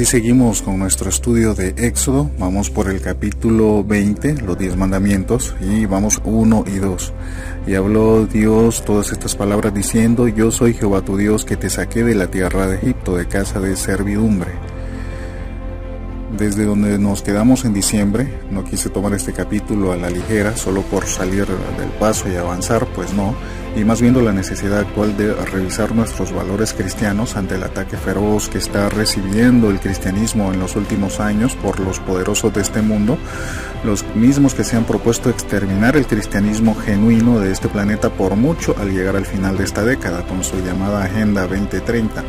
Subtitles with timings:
[0.00, 0.04] Éxodo 20.
[0.04, 2.30] Y así seguimos con nuestro estudio de Éxodo.
[2.38, 7.12] Vamos por el capítulo 20, los 10 mandamientos, y vamos 1 y 2.
[7.66, 12.02] Y habló Dios todas estas palabras diciendo, Yo soy Jehová tu Dios que te saqué
[12.02, 14.50] de la tierra de Egipto, de casa de servidumbre
[16.36, 20.82] desde donde nos quedamos en diciembre, no quise tomar este capítulo a la ligera, solo
[20.82, 23.34] por salir del paso y avanzar, pues no,
[23.76, 28.48] y más viendo la necesidad actual de revisar nuestros valores cristianos ante el ataque feroz
[28.48, 33.16] que está recibiendo el cristianismo en los últimos años por los poderosos de este mundo,
[33.84, 38.74] los mismos que se han propuesto exterminar el cristianismo genuino de este planeta por mucho
[38.78, 42.24] al llegar al final de esta década con su llamada Agenda 2030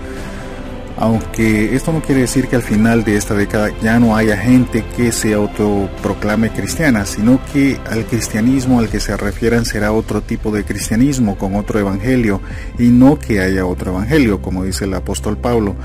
[0.98, 4.84] aunque esto no quiere decir que al final de esta década ya no haya gente
[4.96, 10.52] que se autoproclame cristiana, sino que al cristianismo al que se refieran será otro tipo
[10.52, 12.42] de cristianismo con otro evangelio
[12.78, 15.76] y no que haya otro evangelio, como dice el apóstol Pablo.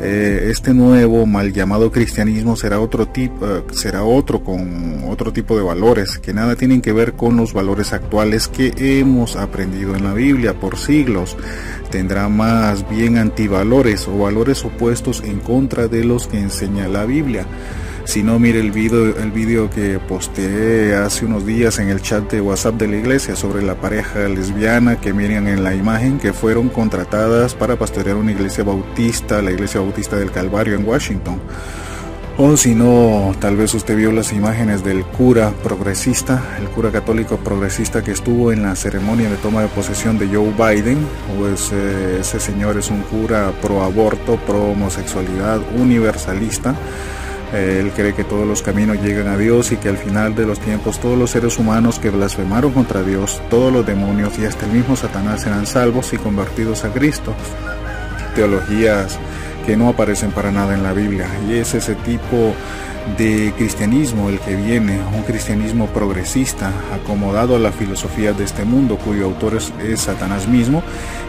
[0.00, 5.56] Eh, este nuevo mal llamado cristianismo será otro tipo, eh, será otro con otro tipo
[5.56, 10.04] de valores que nada tienen que ver con los valores actuales que hemos aprendido en
[10.04, 11.36] la Biblia por siglos.
[11.90, 17.44] Tendrá más bien antivalores o valores opuestos en contra de los que enseña la Biblia.
[18.08, 22.32] Si no, mire el video, el video que posteé hace unos días en el chat
[22.32, 26.32] de WhatsApp de la iglesia sobre la pareja lesbiana que miren en la imagen que
[26.32, 31.38] fueron contratadas para pastorear una iglesia bautista, la iglesia bautista del Calvario en Washington.
[32.38, 37.36] O si no, tal vez usted vio las imágenes del cura progresista, el cura católico
[37.36, 41.06] progresista que estuvo en la ceremonia de toma de posesión de Joe Biden.
[41.38, 46.74] Pues ese señor es un cura pro aborto, pro homosexualidad, universalista
[47.52, 50.60] él cree que todos los caminos llegan a Dios y que al final de los
[50.60, 54.72] tiempos todos los seres humanos que blasfemaron contra Dios, todos los demonios y hasta el
[54.72, 57.34] mismo Satanás serán salvos y convertidos a Cristo.
[58.34, 59.18] Teologías
[59.68, 61.28] que no aparecen para nada en la Biblia.
[61.46, 62.54] Y es ese tipo
[63.18, 68.96] de cristianismo el que viene, un cristianismo progresista, acomodado a la filosofía de este mundo,
[68.96, 70.82] cuyo autor es, Satanás mismo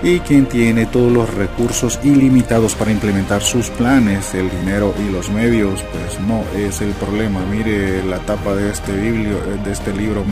[0.03, 5.29] y quien tiene todos los recursos ilimitados para implementar sus planes, el dinero y los
[5.29, 7.41] medios, pues no es el problema.
[7.51, 9.35] Mire la tapa de este, biblio,
[9.66, 10.23] de este libro,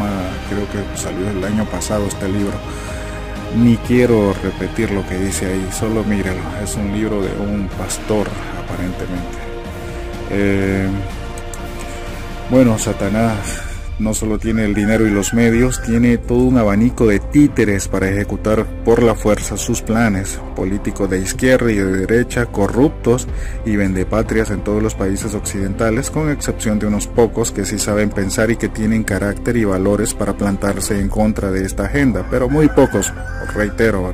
[0.50, 2.54] creo que salió el año pasado este libro.
[3.56, 8.28] Ni quiero repetir lo que dice ahí, solo mírelo, es un libro de un pastor
[8.64, 9.38] aparentemente.
[10.30, 10.88] Eh,
[12.50, 13.67] bueno, Satanás
[14.00, 18.10] no solo tiene el dinero y los medios, tiene todo un abanico de títeres para
[18.10, 23.28] ejecutar por la fuerza sus planes, políticos de izquierda y de derecha, corruptos
[23.66, 28.10] y vendepatrias en todos los países occidentales, con excepción de unos pocos que sí saben
[28.10, 32.50] pensar y que tienen carácter y valores para plantarse en contra de esta agenda, pero
[32.50, 33.14] muy pocos,
[33.54, 34.14] reitero.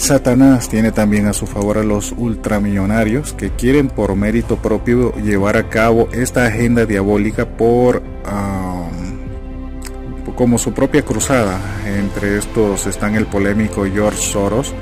[0.00, 5.58] Satanás tiene también a su favor a los ultramillonarios que quieren por mérito propio llevar
[5.58, 8.02] a cabo esta agenda diabólica por
[10.40, 11.60] como su propia cruzada.
[11.84, 14.72] Entre estos están el polémico George Soros,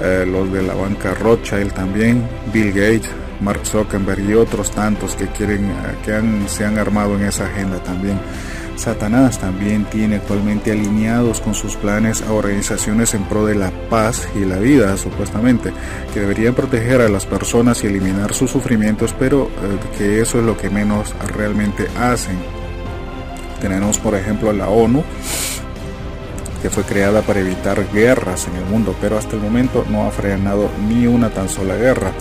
[0.00, 3.10] eh, los de la banca Rothschild también, Bill Gates,
[3.40, 5.72] Mark Zuckerberg y otros tantos que quieren eh,
[6.02, 8.18] que se han armado en esa agenda también.
[8.76, 14.28] Satanás también tiene actualmente alineados con sus planes a organizaciones en pro de la paz
[14.34, 15.72] y la vida, supuestamente,
[16.12, 20.44] que deberían proteger a las personas y eliminar sus sufrimientos, pero eh, que eso es
[20.44, 22.55] lo que menos realmente hacen.
[23.66, 25.02] Tenemos, por ejemplo, la ONU,
[26.62, 30.12] que fue creada para evitar guerras en el mundo, pero hasta el momento no ha
[30.12, 32.12] frenado ni una tan sola guerra.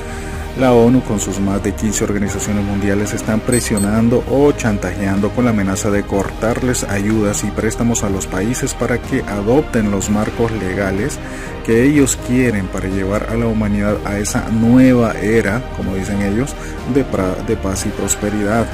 [0.60, 5.52] La ONU con sus más de 15 organizaciones mundiales están presionando o chantajeando con la
[5.52, 11.20] amenaza de cortarles ayudas y préstamos a los países para que adopten los marcos legales
[11.64, 16.56] que ellos quieren para llevar a la humanidad a esa nueva era, como dicen ellos,
[16.96, 18.66] de, paz y prosperidad.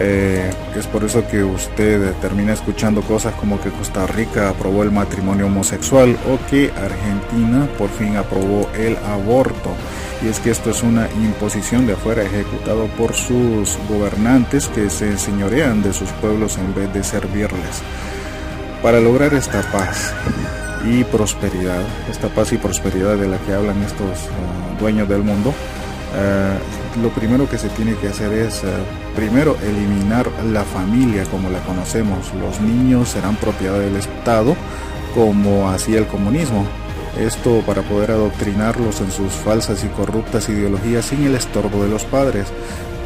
[0.00, 4.92] Eh, es por eso que usted termina escuchando cosas como que Costa Rica aprobó el
[4.92, 9.74] matrimonio homosexual o que Argentina por fin aprobó el aborto
[10.22, 15.10] y es que esto es una imposición de afuera ejecutado por sus gobernantes que se
[15.10, 17.82] enseñorean de sus pueblos en vez de servirles.
[18.82, 20.12] Para lograr esta paz
[20.84, 25.52] y prosperidad, esta paz y prosperidad de la que hablan estos ah, dueños del mundo,
[26.14, 26.56] ah,
[27.02, 28.68] lo primero que se tiene que hacer es ah,
[29.14, 32.32] primero eliminar la familia como la conocemos.
[32.34, 34.56] Los niños serán propiedad del Estado
[35.14, 36.66] como hacía el comunismo
[37.18, 42.04] esto para poder adoctrinarlos en sus falsas y corruptas ideologías sin el estorbo de los
[42.04, 42.46] padres,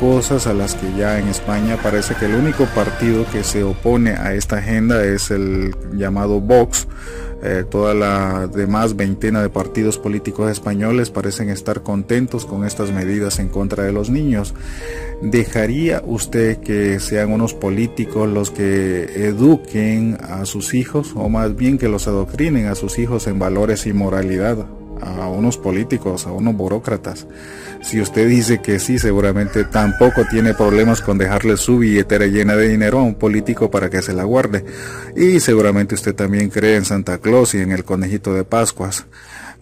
[0.01, 4.11] cosas a las que ya en España parece que el único partido que se opone
[4.11, 6.87] a esta agenda es el llamado Vox,
[7.43, 13.39] eh, toda la demás veintena de partidos políticos españoles parecen estar contentos con estas medidas
[13.39, 14.55] en contra de los niños.
[15.23, 21.79] ¿Dejaría usted que sean unos políticos los que eduquen a sus hijos o más bien
[21.79, 24.67] que los adoctrinen a sus hijos en valores y moralidad?
[25.03, 27.27] A unos políticos, a unos burócratas.
[27.83, 32.69] Si usted dice que sí, seguramente tampoco tiene problemas con dejarle su billetera llena de
[32.69, 34.65] dinero a un político para que se la guarde.
[35.17, 39.07] Y seguramente usted también cree en Santa Claus y en el conejito de Pascuas.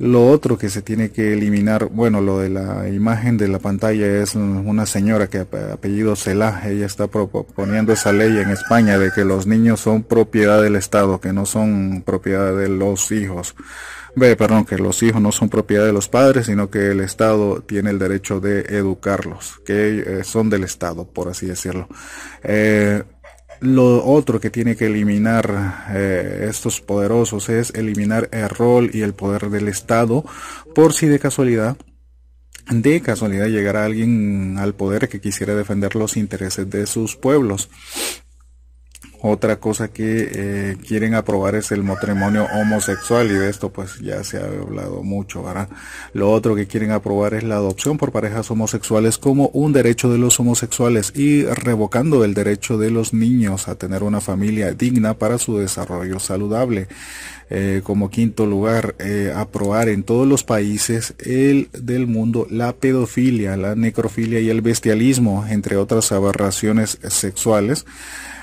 [0.01, 4.07] Lo otro que se tiene que eliminar, bueno, lo de la imagen de la pantalla
[4.23, 9.27] es una señora que apellido Celah, ella está proponiendo esa ley en España de que
[9.27, 13.55] los niños son propiedad del Estado, que no son propiedad de los hijos.
[14.17, 17.61] Ve, perdón, que los hijos no son propiedad de los padres, sino que el Estado
[17.61, 21.89] tiene el derecho de educarlos, que eh, son del Estado, por así decirlo.
[22.43, 23.03] Eh,
[23.61, 29.15] lo otro que tiene que eliminar eh, estos poderosos es eliminar el rol y el
[29.15, 30.25] poder del Estado,
[30.75, 31.77] por si de casualidad
[32.71, 37.69] de casualidad llegara alguien al poder que quisiera defender los intereses de sus pueblos.
[39.23, 44.25] Otra cosa que eh, quieren aprobar es el matrimonio homosexual y de esto pues ya
[44.25, 45.69] se ha hablado mucho, ¿verdad?
[46.15, 50.17] Lo otro que quieren aprobar es la adopción por parejas homosexuales como un derecho de
[50.17, 55.37] los homosexuales y revocando el derecho de los niños a tener una familia digna para
[55.37, 56.89] su desarrollo saludable.
[57.53, 63.57] Eh, como quinto lugar, eh, aprobar en todos los países el del mundo la pedofilia,
[63.57, 67.85] la necrofilia y el bestialismo, entre otras aberraciones sexuales.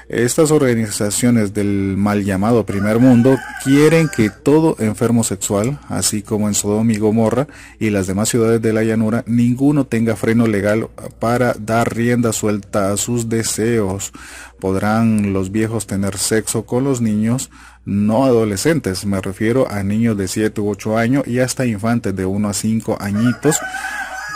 [0.09, 6.53] Estas organizaciones del mal llamado primer mundo quieren que todo enfermo sexual, así como en
[6.53, 10.87] Sodoma y Gomorra y las demás ciudades de la llanura, ninguno tenga freno legal
[11.19, 14.13] para dar rienda suelta a sus deseos.
[14.61, 17.49] Podrán los viejos tener sexo con los niños,
[17.83, 22.25] no adolescentes, me refiero a niños de 7 u 8 años y hasta infantes de
[22.25, 23.57] 1 a 5 añitos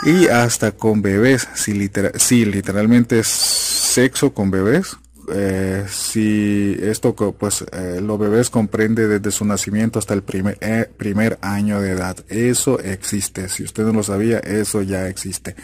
[0.04, 4.98] y hasta con bebés, si, si literalmente es sexo con bebés,
[5.34, 10.88] eh, si esto pues eh, los bebés comprende desde su nacimiento hasta el primer, eh,
[10.96, 12.16] primer año de edad.
[12.28, 13.48] Eso existe.
[13.48, 15.56] Si usted no lo sabía eso ya existe.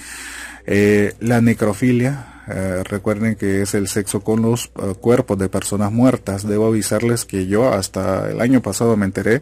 [1.21, 2.43] La necrofilia
[2.85, 4.71] recuerden que es el sexo con los
[5.01, 6.47] cuerpos de personas muertas.
[6.47, 9.41] Debo avisarles que yo hasta el año pasado me enteré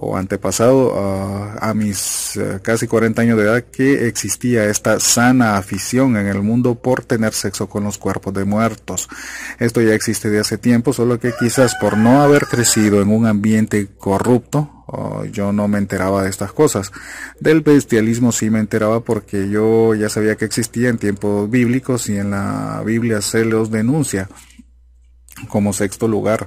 [0.00, 0.94] o antepasado
[1.60, 6.40] a mis eh, casi 40 años de edad que existía esta sana afición en el
[6.40, 9.08] mundo por tener sexo con los cuerpos de muertos.
[9.58, 13.26] Esto ya existe de hace tiempo, solo que quizás por no haber crecido en un
[13.26, 14.84] ambiente corrupto,
[15.32, 16.92] yo no me enteraba de estas cosas.
[17.40, 22.16] Del bestialismo sí me enteraba porque yo ya sabía que existía en tiempos bíblicos y
[22.16, 24.28] en la Biblia se los denuncia
[25.48, 26.46] como sexto lugar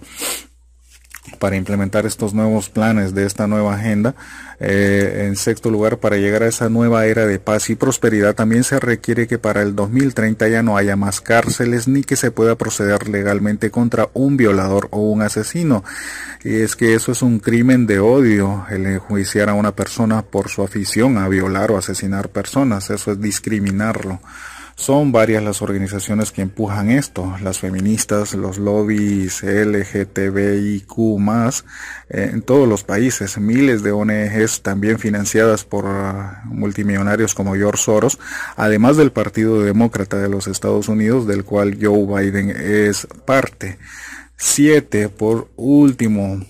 [1.40, 4.16] para implementar estos nuevos planes de esta nueva agenda.
[4.60, 8.64] Eh, en sexto lugar, para llegar a esa nueva era de paz y prosperidad, también
[8.64, 12.56] se requiere que para el 2030 ya no haya más cárceles ni que se pueda
[12.56, 15.84] proceder legalmente contra un violador o un asesino.
[16.44, 20.50] Y es que eso es un crimen de odio, el enjuiciar a una persona por
[20.50, 22.90] su afición a violar o asesinar personas.
[22.90, 24.20] Eso es discriminarlo.
[24.82, 30.98] Son varias las organizaciones que empujan esto, las feministas, los lobbies LGTBIQ
[32.10, 37.84] eh, en todos los países, miles de ONGs también financiadas por ah, multimillonarios como George
[37.84, 38.18] Soros,
[38.56, 43.78] además del Partido Demócrata de los Estados Unidos, del cual Joe Biden es parte.
[44.36, 46.44] Siete, por último,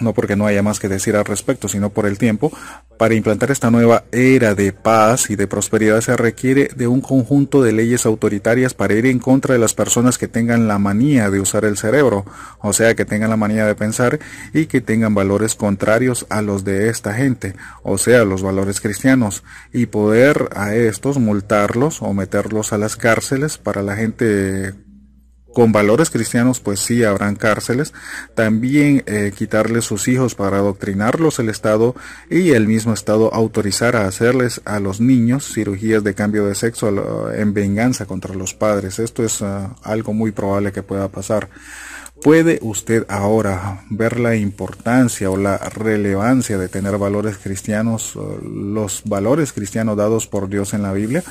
[0.00, 2.52] no porque no haya más que decir al respecto, sino por el tiempo,
[2.98, 7.62] para implantar esta nueva era de paz y de prosperidad se requiere de un conjunto
[7.62, 11.40] de leyes autoritarias para ir en contra de las personas que tengan la manía de
[11.40, 12.24] usar el cerebro,
[12.60, 14.18] o sea, que tengan la manía de pensar
[14.52, 19.42] y que tengan valores contrarios a los de esta gente, o sea, los valores cristianos,
[19.72, 24.74] y poder a estos multarlos o meterlos a las cárceles para la gente
[25.56, 27.94] con valores cristianos, pues sí habrán cárceles.
[28.34, 31.94] También eh, quitarles sus hijos para adoctrinarlos el Estado
[32.28, 37.32] y el mismo Estado autorizar a hacerles a los niños cirugías de cambio de sexo
[37.32, 38.98] en venganza contra los padres.
[38.98, 41.48] Esto es ah, algo muy probable que pueda pasar.
[42.22, 48.12] ¿Puede usted ahora ver la importancia o la relevancia de tener valores cristianos,
[48.44, 51.24] los valores cristianos dados por Dios en la Biblia?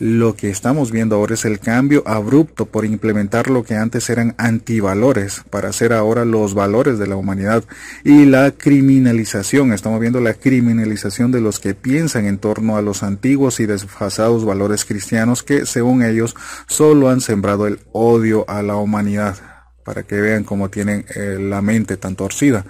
[0.00, 4.34] Lo que estamos viendo ahora es el cambio abrupto por implementar lo que antes eran
[4.38, 7.62] antivalores para hacer ahora los valores de la humanidad
[8.02, 9.72] y la criminalización.
[9.72, 14.44] Estamos viendo la criminalización de los que piensan en torno a los antiguos y desfasados
[14.44, 16.34] valores cristianos que, según ellos,
[16.66, 19.36] solo han sembrado el odio a la humanidad
[19.84, 22.64] para que vean cómo tienen eh, la mente tan torcida.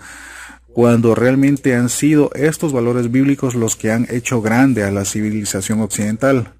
[0.75, 5.81] cuando realmente han sido estos valores bíblicos los que han hecho grande a la civilización
[5.81, 6.53] occidental,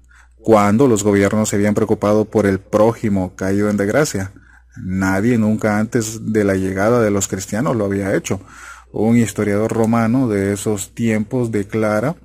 [0.45, 4.31] cuando los gobiernos se habían preocupado por el prójimo caído en desgracia.
[4.77, 8.39] Nadie nunca antes de la llegada de los cristianos lo había hecho.
[8.91, 12.15] Un historiador romano de esos tiempos declara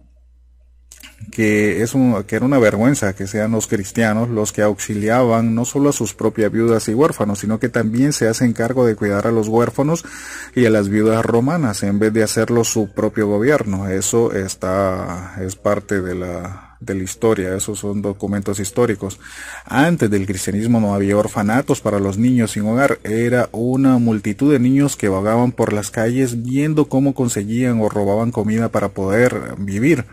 [1.33, 1.95] que, es
[2.27, 6.12] que era una vergüenza que sean los cristianos los que auxiliaban no solo a sus
[6.12, 10.05] propias viudas y huérfanos, sino que también se hacen cargo de cuidar a los huérfanos
[10.55, 13.89] y a las viudas romanas en vez de hacerlo su propio gobierno.
[13.89, 19.21] Eso está, es parte de la, de la historia, esos son documentos históricos.
[19.67, 24.59] Antes del cristianismo no había orfanatos para los niños sin hogar, era una multitud de
[24.59, 30.07] niños que vagaban por las calles viendo cómo conseguían o robaban comida para poder vivir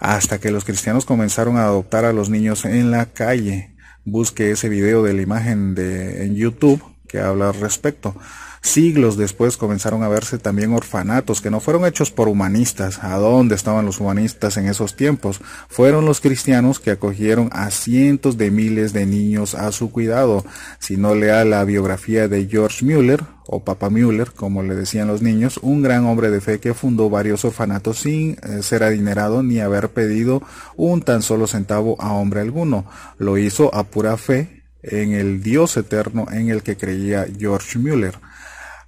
[0.00, 3.74] hasta que los cristianos comenzaron a adoptar a los niños en la calle.
[4.04, 8.14] Busque ese video de la imagen de, en YouTube que habla al respecto.
[8.60, 13.02] Siglos después comenzaron a verse también orfanatos que no fueron hechos por humanistas.
[13.02, 15.40] ¿A dónde estaban los humanistas en esos tiempos?
[15.68, 20.44] Fueron los cristianos que acogieron a cientos de miles de niños a su cuidado.
[20.80, 25.22] Si no lea la biografía de George Mueller, o Papa Müller, como le decían los
[25.22, 29.60] niños, un gran hombre de fe que fundó varios orfanatos sin eh, ser adinerado ni
[29.60, 30.42] haber pedido
[30.76, 32.84] un tan solo centavo a hombre alguno.
[33.16, 38.18] Lo hizo a pura fe en el Dios eterno en el que creía George Müller.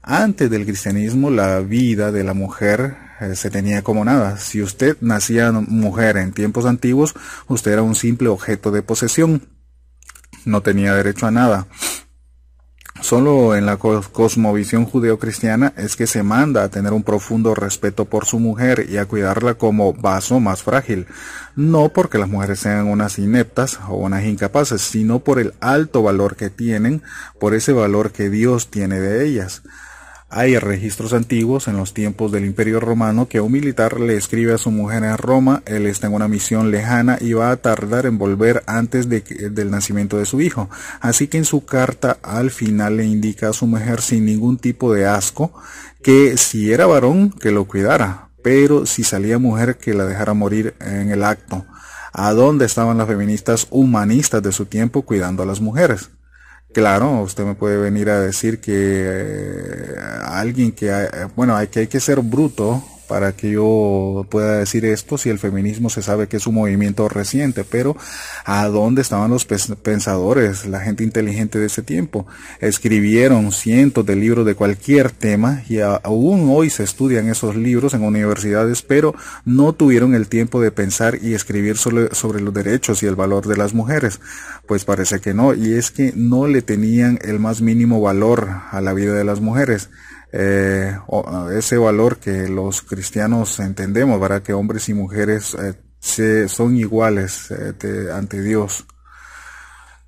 [0.02, 4.38] Antes del cristianismo, la vida de la mujer eh, se tenía como nada.
[4.38, 7.14] Si usted nacía mujer en tiempos antiguos,
[7.48, 9.48] usted era un simple objeto de posesión.
[10.44, 11.66] No tenía derecho a nada.
[13.10, 18.24] Solo en la cosmovisión judeocristiana es que se manda a tener un profundo respeto por
[18.24, 21.08] su mujer y a cuidarla como vaso más frágil,
[21.56, 26.36] no porque las mujeres sean unas ineptas o unas incapaces, sino por el alto valor
[26.36, 27.02] que tienen,
[27.40, 29.62] por ese valor que Dios tiene de ellas.
[30.32, 34.58] Hay registros antiguos en los tiempos del Imperio Romano que un militar le escribe a
[34.58, 38.16] su mujer en Roma, él está en una misión lejana y va a tardar en
[38.16, 40.70] volver antes de del nacimiento de su hijo.
[41.00, 44.94] Así que en su carta al final le indica a su mujer sin ningún tipo
[44.94, 45.52] de asco
[46.00, 50.74] que si era varón que lo cuidara, pero si salía mujer que la dejara morir
[50.80, 51.66] en el acto.
[52.12, 56.10] ¿A dónde estaban las feministas humanistas de su tiempo cuidando a las mujeres?
[56.72, 60.92] Claro, usted me puede venir a decir que eh, alguien que,
[61.34, 65.40] bueno, hay que, hay que ser bruto para que yo pueda decir esto si el
[65.40, 67.96] feminismo se sabe que es un movimiento reciente, pero
[68.44, 72.28] ¿a dónde estaban los pensadores, la gente inteligente de ese tiempo?
[72.60, 78.04] Escribieron cientos de libros de cualquier tema y aún hoy se estudian esos libros en
[78.04, 83.16] universidades, pero no tuvieron el tiempo de pensar y escribir sobre, los derechos y el
[83.16, 84.20] valor de las mujeres.
[84.68, 88.80] Pues parece que no, y es que no le tenían el más mínimo valor a
[88.80, 89.90] la vida de las mujeres
[90.32, 90.96] eh,
[91.56, 94.42] ese valor que los cristianos entendemos, ¿verdad?
[94.42, 98.86] Que hombres y mujeres eh, se, son iguales eh, ante Dios.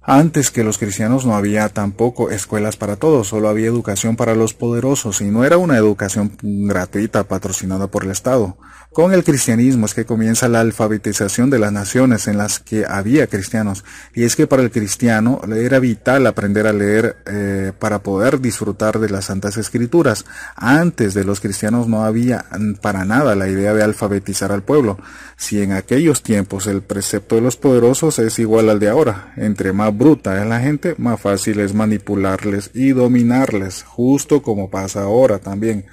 [0.05, 4.53] Antes que los cristianos no había tampoco escuelas para todos, solo había educación para los
[4.53, 8.57] poderosos y no era una educación gratuita patrocinada por el Estado.
[8.93, 13.27] Con el cristianismo es que comienza la alfabetización de las naciones en las que había
[13.27, 13.85] cristianos.
[14.13, 18.99] Y es que para el cristiano era vital aprender a leer eh, para poder disfrutar
[18.99, 20.27] de las Santas Escrituras.
[20.57, 22.45] Antes de los cristianos no había
[22.83, 24.99] para nada la idea de alfabetizar al pueblo.
[25.39, 29.73] Si en aquellos tiempos el precepto de los poderosos es igual al de ahora, entre
[29.73, 35.39] más bruta es la gente, más fácil es manipularles y dominarles, justo como pasa ahora
[35.39, 35.87] también.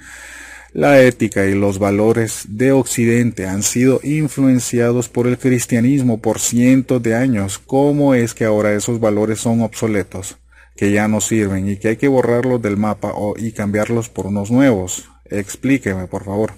[0.72, 7.02] La ética y los valores de Occidente han sido influenciados por el cristianismo por cientos
[7.02, 7.58] de años.
[7.58, 10.36] ¿Cómo es que ahora esos valores son obsoletos,
[10.76, 14.52] que ya no sirven y que hay que borrarlos del mapa y cambiarlos por unos
[14.52, 15.10] nuevos?
[15.24, 16.52] Explíqueme, por favor.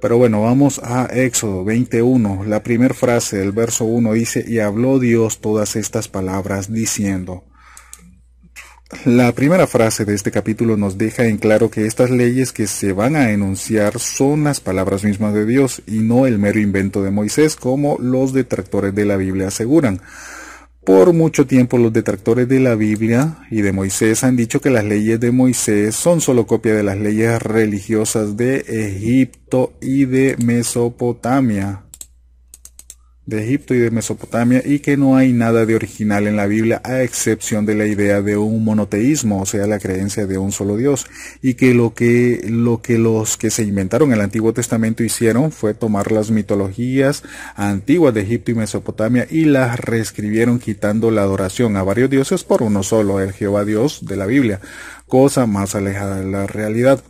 [0.00, 2.44] Pero bueno, vamos a Éxodo 21.
[2.44, 7.44] La primera frase del verso 1 dice, y habló Dios todas estas palabras diciendo,
[9.04, 12.92] la primera frase de este capítulo nos deja en claro que estas leyes que se
[12.92, 17.10] van a enunciar son las palabras mismas de Dios y no el mero invento de
[17.10, 20.00] Moisés como los detractores de la Biblia aseguran.
[20.84, 24.84] Por mucho tiempo los detractores de la Biblia y de Moisés han dicho que las
[24.84, 31.83] leyes de Moisés son solo copia de las leyes religiosas de Egipto y de Mesopotamia
[33.26, 36.82] de Egipto y de Mesopotamia y que no hay nada de original en la Biblia
[36.84, 40.76] a excepción de la idea de un monoteísmo, o sea, la creencia de un solo
[40.76, 41.06] Dios,
[41.40, 45.74] y que lo que lo que los que se inventaron el Antiguo Testamento hicieron fue
[45.74, 47.22] tomar las mitologías
[47.56, 52.62] antiguas de Egipto y Mesopotamia y las reescribieron quitando la adoración a varios dioses por
[52.62, 54.60] uno solo, el Jehová Dios de la Biblia,
[55.06, 57.02] cosa más alejada de la realidad.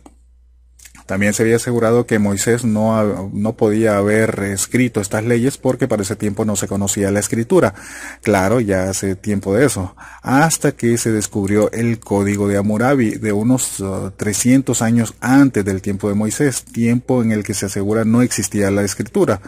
[1.05, 6.01] También se había asegurado que Moisés no, no podía haber escrito estas leyes porque para
[6.01, 7.75] ese tiempo no se conocía la escritura.
[8.23, 9.95] Claro, ya hace tiempo de eso.
[10.23, 13.83] Hasta que se descubrió el código de Hammurabi de unos
[14.17, 18.23] 300 uh, años antes del tiempo de Moisés, tiempo en el que se asegura no
[18.23, 19.41] existía la escritura.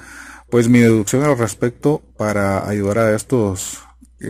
[0.50, 3.87] Pues mi deducción al respecto para ayudar a estos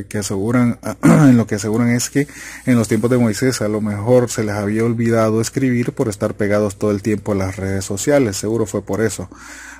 [0.10, 2.28] que aseguran, en lo que aseguran es que
[2.66, 6.34] en los tiempos de Moisés a lo mejor se les había olvidado escribir por estar
[6.34, 9.30] pegados todo el tiempo a las redes sociales, seguro fue por eso.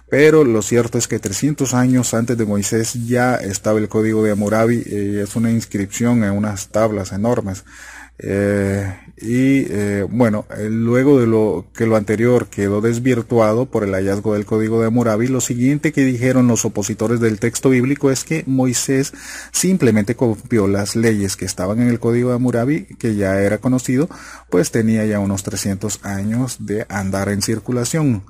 [0.10, 4.32] Pero lo cierto es que 300 años antes de Moisés ya estaba el código de
[4.32, 7.66] Hammurabi y es una inscripción en unas tablas enormes.
[8.20, 13.94] Eh, y eh, bueno, eh, luego de lo que lo anterior quedó desvirtuado por el
[13.94, 18.24] hallazgo del código de Hammurabi, lo siguiente que dijeron los opositores del texto bíblico es
[18.24, 19.14] que Moisés
[19.52, 24.10] simplemente copió las leyes que estaban en el código de Hammurabi, que ya era conocido,
[24.50, 28.24] pues tenía ya unos 300 años de andar en circulación.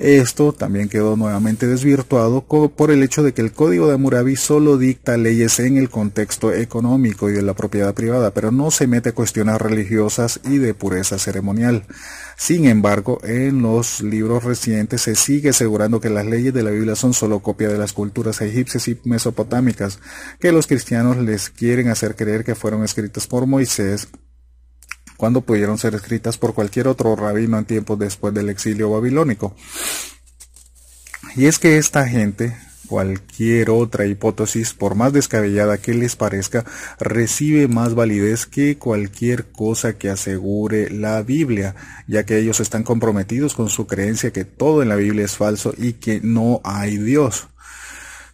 [0.00, 4.78] Esto también quedó nuevamente desvirtuado por el hecho de que el Código de Hammurabi solo
[4.78, 9.10] dicta leyes en el contexto económico y de la propiedad privada, pero no se mete
[9.10, 11.84] a cuestiones religiosas y de pureza ceremonial.
[12.38, 16.96] Sin embargo, en los libros recientes se sigue asegurando que las leyes de la Biblia
[16.96, 19.98] son solo copia de las culturas egipcias y mesopotámicas,
[20.38, 24.08] que los cristianos les quieren hacer creer que fueron escritas por Moisés
[25.20, 29.54] cuando pudieron ser escritas por cualquier otro rabino en tiempos después del exilio babilónico.
[31.36, 32.56] Y es que esta gente,
[32.86, 36.64] cualquier otra hipótesis, por más descabellada que les parezca,
[36.98, 41.74] recibe más validez que cualquier cosa que asegure la Biblia,
[42.08, 45.74] ya que ellos están comprometidos con su creencia que todo en la Biblia es falso
[45.76, 47.49] y que no hay Dios.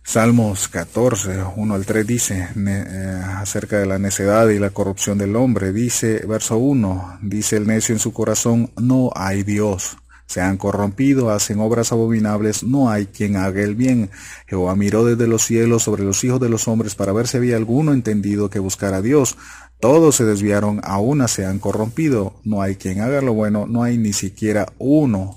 [0.08, 5.34] Salmos 14, 1 al 3 dice eh, acerca de la necedad y la corrupción del
[5.34, 5.72] hombre.
[5.72, 9.96] Dice, verso 1, dice el necio en su corazón, no hay Dios.
[10.26, 14.08] Se han corrompido, hacen obras abominables, no hay quien haga el bien.
[14.46, 17.56] Jehová miró desde los cielos sobre los hijos de los hombres para ver si había
[17.56, 19.36] alguno entendido que buscara a Dios.
[19.80, 22.40] Todos se desviaron, a una se han corrompido.
[22.44, 25.36] No hay quien haga lo bueno, no hay ni siquiera uno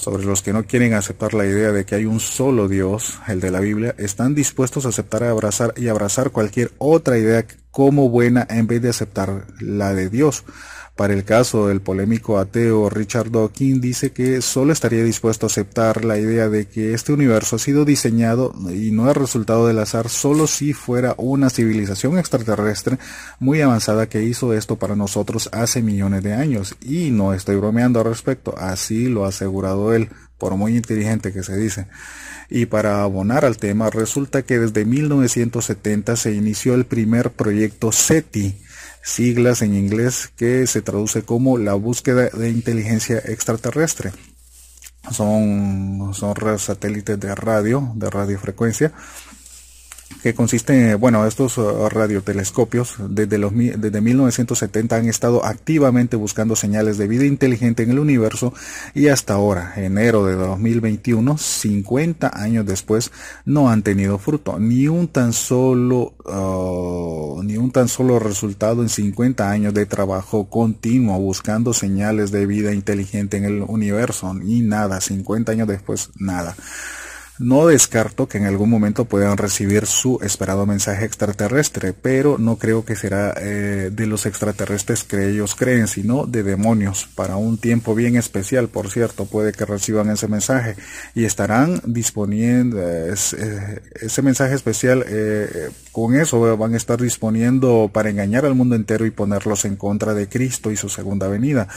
[0.00, 3.38] sobre los que no quieren aceptar la idea de que hay un solo Dios, el
[3.40, 8.08] de la Biblia, están dispuestos a aceptar y abrazar y abrazar cualquier otra idea como
[8.08, 10.44] buena en vez de aceptar la de Dios.
[11.00, 16.04] Para el caso del polémico ateo Richard Dawkins dice que solo estaría dispuesto a aceptar
[16.04, 20.10] la idea de que este universo ha sido diseñado y no es resultado del azar
[20.10, 22.98] solo si fuera una civilización extraterrestre
[23.38, 26.76] muy avanzada que hizo esto para nosotros hace millones de años.
[26.82, 31.42] Y no estoy bromeando al respecto, así lo ha asegurado él, por muy inteligente que
[31.42, 31.86] se dice.
[32.50, 38.54] Y para abonar al tema, resulta que desde 1970 se inició el primer proyecto SETI,
[39.02, 44.12] siglas en inglés que se traduce como la búsqueda de inteligencia extraterrestre.
[45.10, 48.92] Son, son satélites de radio, de radiofrecuencia,
[50.22, 56.56] que consiste en, bueno, estos uh, radiotelescopios desde, los, desde 1970 han estado activamente buscando
[56.56, 58.52] señales de vida inteligente en el universo
[58.92, 63.12] y hasta ahora, enero de 2021, 50 años después,
[63.44, 68.88] no han tenido fruto, ni un tan solo, uh, ni un tan solo resultado en
[68.88, 75.00] 50 años de trabajo continuo buscando señales de vida inteligente en el universo, ni nada,
[75.00, 76.56] 50 años después, nada.
[77.40, 82.84] No descarto que en algún momento puedan recibir su esperado mensaje extraterrestre, pero no creo
[82.84, 87.94] que será eh, de los extraterrestres que ellos creen, sino de demonios, para un tiempo
[87.94, 90.76] bien especial, por cierto, puede que reciban ese mensaje
[91.14, 95.70] y estarán disponiendo eh, ese mensaje especial, eh,
[96.00, 100.14] con eso van a estar disponiendo para engañar al mundo entero y ponerlos en contra
[100.14, 101.68] de Cristo y su segunda venida.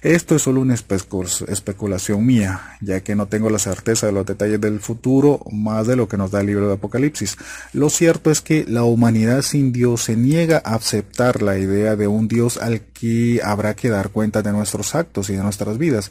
[0.00, 4.62] Esto es solo una especulación mía, ya que no tengo la certeza de los detalles
[4.62, 7.36] del futuro más de lo que nos da el libro de Apocalipsis.
[7.74, 12.06] Lo cierto es que la humanidad sin Dios se niega a aceptar la idea de
[12.06, 16.10] un Dios al que habrá que dar cuenta de nuestros actos y de nuestras vidas.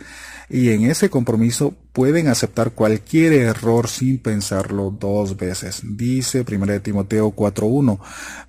[0.50, 5.82] Y en ese compromiso pueden aceptar cualquier error sin pensarlo dos veces.
[5.84, 8.00] Dice 1 Timoteo 4.1.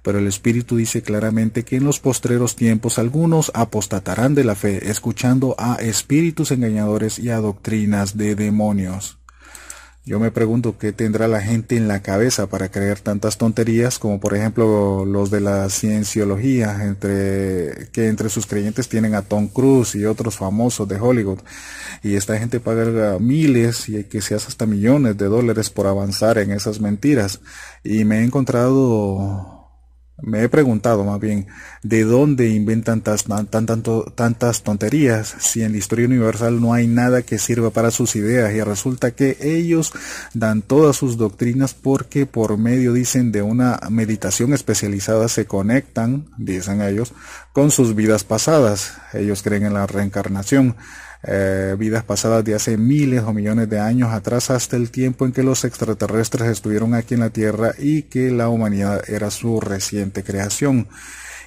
[0.03, 4.91] Pero el Espíritu dice claramente que en los postreros tiempos algunos apostatarán de la fe,
[4.91, 9.19] escuchando a espíritus engañadores y a doctrinas de demonios.
[10.09, 14.21] Yo me pregunto qué tendrá la gente en la cabeza para creer tantas tonterías como
[14.21, 19.97] por ejemplo los de la cienciología, entre, que entre sus creyentes tienen a Tom Cruise
[19.97, 21.41] y otros famosos de Hollywood.
[22.05, 26.39] Y esta gente paga miles y que se hace hasta millones de dólares por avanzar
[26.39, 27.41] en esas mentiras.
[27.83, 29.56] Y me he encontrado
[30.23, 31.47] Me he preguntado más bien
[31.83, 33.19] de dónde inventan tan,
[34.15, 38.55] tantas tonterías si en la historia universal no hay nada que sirva para sus ideas
[38.55, 39.93] y resulta que ellos
[40.33, 46.81] dan todas sus doctrinas porque por medio, dicen, de una meditación especializada se conectan, dicen
[46.81, 47.13] ellos,
[47.53, 48.95] con sus vidas pasadas.
[49.13, 50.77] Ellos creen en la reencarnación.
[51.29, 55.33] Eh, vidas pasadas de hace miles o millones de años atrás hasta el tiempo en
[55.33, 60.23] que los extraterrestres estuvieron aquí en la Tierra y que la humanidad era su reciente
[60.23, 60.87] creación.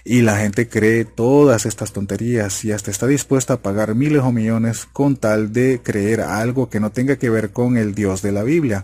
[0.03, 4.33] Y la gente cree todas estas tonterías y hasta está dispuesta a pagar miles o
[4.33, 8.33] millones con tal de creer algo que no tenga que ver con el Dios de
[8.33, 8.83] la Biblia.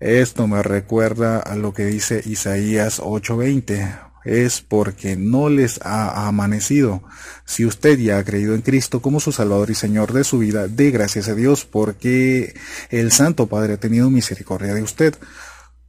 [0.00, 7.02] Esto me recuerda a lo que dice Isaías 8:20 es porque no les ha amanecido.
[7.44, 10.68] Si usted ya ha creído en Cristo como su Salvador y Señor de su vida,
[10.68, 12.54] dé gracias a Dios porque
[12.90, 15.14] el Santo Padre ha tenido misericordia de usted.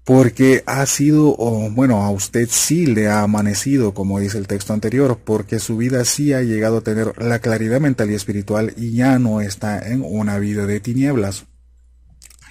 [0.03, 4.73] Porque ha sido, o bueno, a usted sí le ha amanecido, como dice el texto
[4.73, 8.93] anterior, porque su vida sí ha llegado a tener la claridad mental y espiritual y
[8.93, 11.45] ya no está en una vida de tinieblas.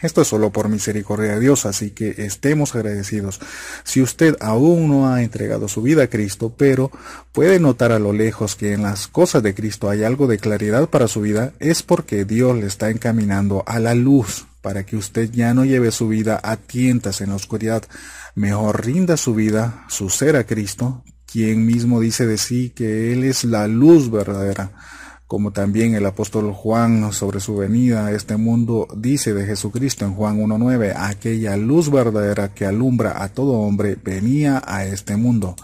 [0.02, 3.40] Esto es solo por misericordia de Dios, así que estemos agradecidos.
[3.84, 6.90] Si usted aún no ha entregado su vida a Cristo, pero
[7.32, 10.88] puede notar a lo lejos que en las cosas de Cristo hay algo de claridad
[10.88, 15.30] para su vida, es porque Dios le está encaminando a la luz para que usted
[15.30, 17.82] ya no lleve su vida a tientas en la oscuridad.
[18.34, 23.24] Mejor rinda su vida, su ser a Cristo, quien mismo dice de sí que Él
[23.24, 24.72] es la luz verdadera
[25.30, 30.14] como también el apóstol Juan sobre su venida a este mundo dice de Jesucristo en
[30.14, 35.54] Juan 1.9, aquella luz verdadera que alumbra a todo hombre venía a este mundo.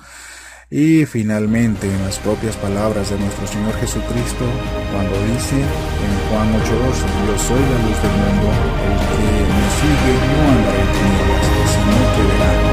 [0.71, 4.45] Y finalmente en las propias palabras de nuestro Señor Jesucristo,
[4.93, 6.71] cuando dice en Juan 8.12,
[7.27, 8.49] yo soy la luz del mundo,
[8.87, 9.19] el que
[9.51, 10.79] me sigue no andará
[12.61, 12.66] en